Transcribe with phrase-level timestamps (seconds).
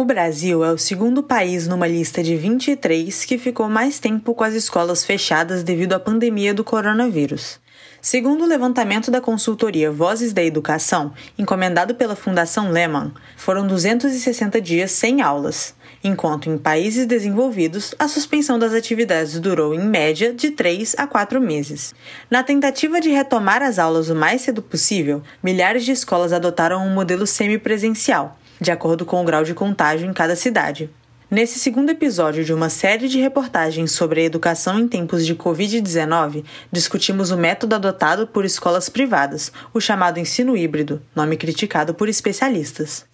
[0.00, 4.42] O Brasil é o segundo país numa lista de 23 que ficou mais tempo com
[4.42, 7.60] as escolas fechadas devido à pandemia do coronavírus.
[8.00, 14.90] Segundo o levantamento da consultoria Vozes da Educação, encomendado pela Fundação Lehman, foram 260 dias
[14.90, 20.94] sem aulas, enquanto em países desenvolvidos a suspensão das atividades durou em média de 3
[20.96, 21.94] a 4 meses.
[22.30, 26.94] Na tentativa de retomar as aulas o mais cedo possível, milhares de escolas adotaram um
[26.94, 30.90] modelo semipresencial, de acordo com o grau de contágio em cada cidade.
[31.30, 36.44] Nesse segundo episódio de uma série de reportagens sobre a educação em tempos de Covid-19,
[36.72, 43.08] discutimos o método adotado por escolas privadas, o chamado ensino híbrido, nome criticado por especialistas.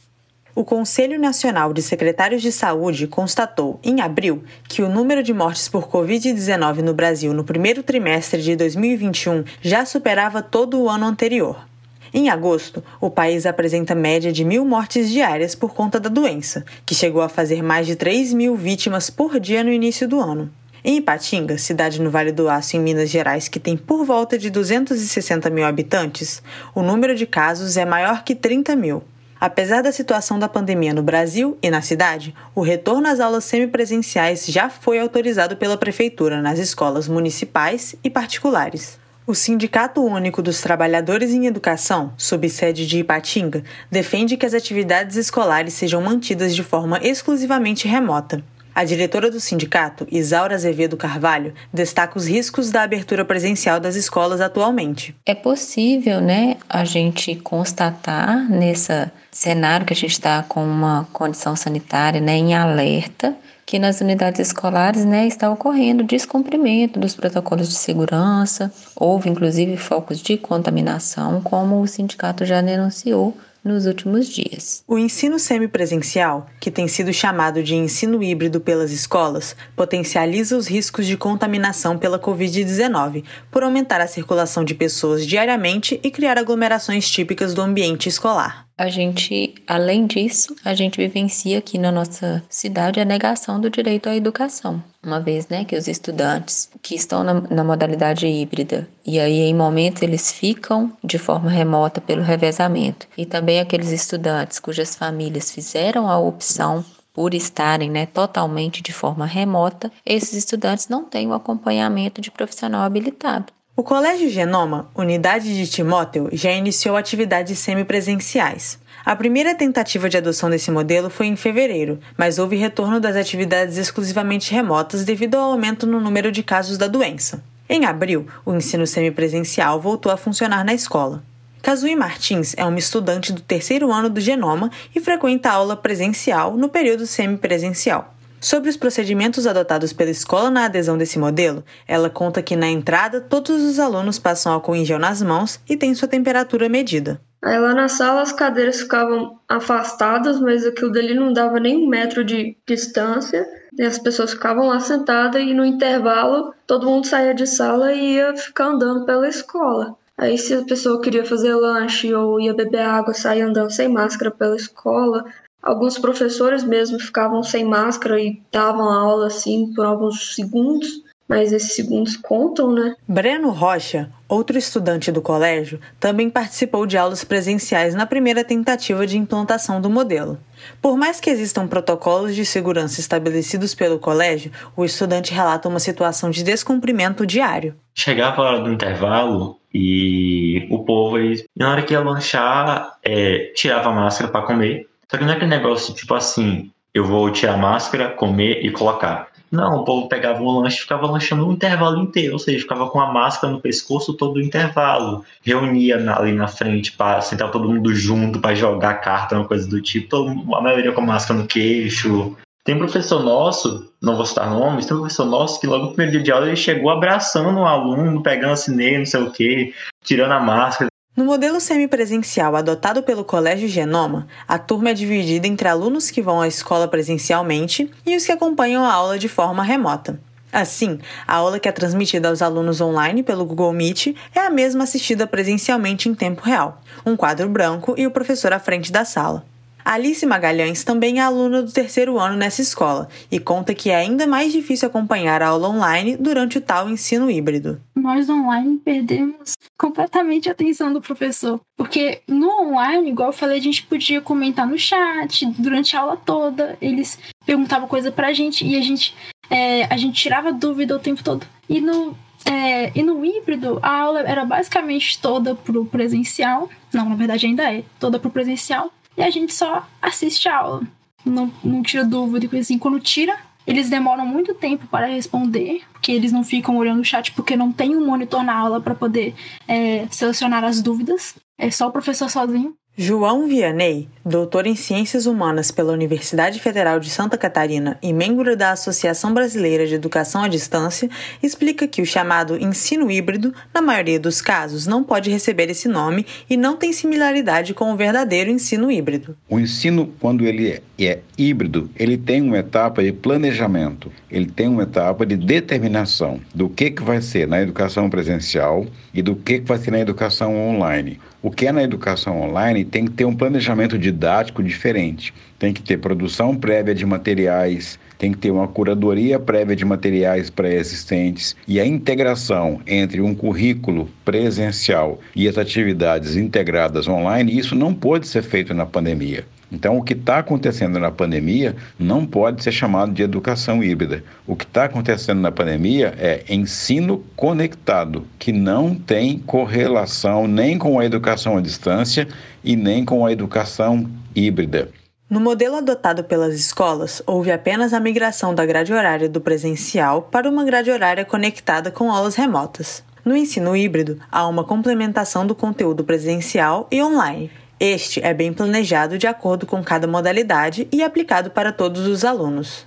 [0.54, 5.68] O Conselho Nacional de Secretários de Saúde constatou, em abril, que o número de mortes
[5.68, 11.66] por Covid-19 no Brasil no primeiro trimestre de 2021 já superava todo o ano anterior.
[12.12, 16.95] Em agosto, o país apresenta média de mil mortes diárias por conta da doença, que
[16.95, 20.51] chegou a fazer mais de 3 mil vítimas por dia no início do ano.
[20.84, 24.51] Em Ipatinga, cidade no Vale do Aço, em Minas Gerais, que tem por volta de
[24.51, 26.40] 260 mil habitantes,
[26.74, 29.02] o número de casos é maior que 30 mil.
[29.40, 34.46] Apesar da situação da pandemia no Brasil e na cidade, o retorno às aulas semipresenciais
[34.46, 38.99] já foi autorizado pela Prefeitura nas escolas municipais e particulares.
[39.29, 45.16] O Sindicato Único dos Trabalhadores em Educação, sob sede de Ipatinga, defende que as atividades
[45.16, 48.45] escolares sejam mantidas de forma exclusivamente remota.
[48.73, 54.41] A diretora do sindicato, Isaura Azevedo Carvalho, destaca os riscos da abertura presencial das escolas
[54.41, 55.13] atualmente.
[55.27, 61.57] É possível, né, a gente constatar nesse cenário que a gente está com uma condição
[61.57, 63.35] sanitária, né, em alerta,
[63.66, 70.20] que nas unidades escolares né, está ocorrendo descumprimento dos protocolos de segurança, houve inclusive focos
[70.20, 74.84] de contaminação, como o sindicato já denunciou nos últimos dias.
[74.87, 81.05] O ensino semipresencial, que tem sido chamado de ensino híbrido pelas escolas, potencializa os riscos
[81.05, 87.53] de contaminação pela Covid-19, por aumentar a circulação de pessoas diariamente e criar aglomerações típicas
[87.53, 93.04] do ambiente escolar a gente, além disso, a gente vivencia aqui na nossa cidade a
[93.04, 94.82] negação do direito à educação.
[95.03, 99.54] Uma vez né, que os estudantes que estão na, na modalidade híbrida e aí em
[99.54, 106.10] momentos eles ficam de forma remota pelo revezamento, e também aqueles estudantes cujas famílias fizeram
[106.10, 112.20] a opção por estarem né, totalmente de forma remota, esses estudantes não têm o acompanhamento
[112.20, 113.54] de profissional habilitado.
[113.78, 118.78] O Colégio Genoma, unidade de Timóteo, já iniciou atividades semipresenciais.
[119.04, 123.76] A primeira tentativa de adoção desse modelo foi em fevereiro, mas houve retorno das atividades
[123.76, 127.44] exclusivamente remotas devido ao aumento no número de casos da doença.
[127.69, 131.22] Em abril, o ensino semipresencial voltou a funcionar na escola.
[131.60, 136.70] Kazui Martins é uma estudante do terceiro ano do Genoma e frequenta aula presencial no
[136.70, 138.16] período semipresencial.
[138.47, 143.21] Sobre os procedimentos adotados pela escola na adesão desse modelo, ela conta que na entrada
[143.21, 147.21] todos os alunos passam álcool em gel nas mãos e têm sua temperatura medida.
[147.43, 151.89] Aí lá na sala as cadeiras ficavam afastadas, mas aquilo dali não dava nem um
[151.89, 153.45] metro de distância.
[153.77, 158.15] E as pessoas ficavam lá sentadas e no intervalo todo mundo saía de sala e
[158.15, 159.97] ia ficar andando pela escola.
[160.17, 164.31] Aí se a pessoa queria fazer lanche ou ia beber água, saía andando sem máscara
[164.31, 165.25] pela escola.
[165.66, 170.87] Alguns professores mesmo ficavam sem máscara e davam aula assim por alguns segundos,
[171.28, 172.94] mas esses segundos contam, né?
[173.09, 179.19] Breno Rocha, outro estudante do colégio, também participou de aulas presenciais na primeira tentativa de
[179.19, 180.38] implantação do modelo.
[180.81, 186.31] Por mais que existam protocolos de segurança estabelecidos pelo colégio, o estudante relata uma situação
[186.31, 187.75] de descumprimento diário.
[187.93, 191.16] Chegava a hora do intervalo e o povo,
[191.56, 195.37] na hora que ia lanchar, é, tirava a máscara para comer só que não é
[195.37, 199.28] aquele negócio tipo assim, eu vou tirar a máscara, comer e colocar.
[199.50, 202.91] Não, o povo pegava um lanche e ficava lanchando o intervalo inteiro, ou seja, ficava
[202.91, 205.25] com a máscara no pescoço todo o intervalo.
[205.43, 209.81] Reunia ali na frente para sentar todo mundo junto para jogar carta, uma coisa do
[209.81, 210.17] tipo.
[210.55, 212.37] A maioria com a máscara no queixo.
[212.64, 216.23] Tem professor nosso, não vou citar nomes, tem professor nosso que logo no primeiro dia
[216.23, 219.73] de aula ele chegou abraçando um aluno, pegando assim não sei o que,
[220.03, 225.67] tirando a máscara, no modelo semipresencial adotado pelo Colégio Genoma, a turma é dividida entre
[225.67, 230.21] alunos que vão à escola presencialmente e os que acompanham a aula de forma remota.
[230.53, 234.85] Assim, a aula que é transmitida aos alunos online pelo Google Meet é a mesma
[234.85, 239.45] assistida presencialmente em tempo real, um quadro branco e o professor à frente da sala.
[239.87, 244.27] Alice Magalhães também é aluna do terceiro ano nessa escola e conta que é ainda
[244.27, 247.81] mais difícil acompanhar a aula online durante o tal ensino híbrido.
[248.06, 253.61] Nós online perdemos completamente a atenção do professor, porque no online, igual eu falei, a
[253.61, 258.76] gente podia comentar no chat durante a aula toda, eles perguntavam coisa pra gente e
[258.76, 259.12] a gente,
[259.50, 261.44] é, a gente tirava dúvida o tempo todo.
[261.69, 266.70] E no é, e no híbrido, a aula era basicamente toda pro presencial.
[266.94, 270.82] Não, na verdade ainda é, toda pro presencial e a gente só assiste a aula.
[271.25, 272.79] Não, não tira dúvida e coisa assim.
[272.79, 273.37] Quando tira,
[273.67, 277.73] eles demoram muito tempo para responder, porque eles não ficam olhando o chat porque não
[277.73, 279.35] tem um monitor na aula para poder
[279.67, 281.35] é, selecionar as dúvidas.
[281.59, 282.75] É só o professor sozinho.
[282.98, 288.70] João Vianney, doutor em Ciências Humanas pela Universidade Federal de Santa Catarina e membro da
[288.70, 291.10] Associação Brasileira de Educação à Distância,
[291.43, 296.25] explica que o chamado ensino híbrido, na maioria dos casos, não pode receber esse nome
[296.48, 299.37] e não tem similaridade com o verdadeiro ensino híbrido.
[299.46, 304.69] O ensino, quando ele é, é híbrido, ele tem uma etapa de planejamento, ele tem
[304.69, 309.58] uma etapa de determinação do que, que vai ser na educação presencial e do que,
[309.58, 311.20] que vai ser na educação online.
[311.43, 315.33] O que é na educação online tem que ter um planejamento didático diferente.
[315.59, 320.50] Tem que ter produção prévia de materiais, tem que ter uma curadoria prévia de materiais
[320.50, 327.94] pré-existentes e a integração entre um currículo presencial e as atividades integradas online, isso não
[327.94, 329.44] pode ser feito na pandemia.
[329.71, 334.23] Então, o que está acontecendo na pandemia não pode ser chamado de educação híbrida.
[334.47, 340.99] O que está acontecendo na pandemia é ensino conectado, que não tem correlação nem com
[340.99, 342.29] a educação à distância
[342.63, 344.89] e nem com a educação híbrida.
[345.29, 350.49] No modelo adotado pelas escolas, houve apenas a migração da grade horária do presencial para
[350.49, 353.03] uma grade horária conectada com aulas remotas.
[353.25, 359.19] No ensino híbrido, há uma complementação do conteúdo presencial e online, este é bem planejado
[359.19, 362.87] de acordo com cada modalidade e aplicado para todos os alunos.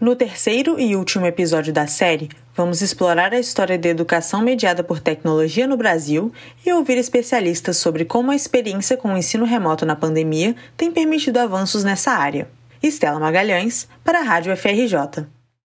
[0.00, 5.00] No terceiro e último episódio da série, vamos explorar a história da educação mediada por
[5.00, 6.32] tecnologia no Brasil
[6.64, 11.36] e ouvir especialistas sobre como a experiência com o ensino remoto na pandemia tem permitido
[11.36, 12.48] avanços nessa área.
[12.82, 15.26] Estela Magalhães, para a Rádio FRJ.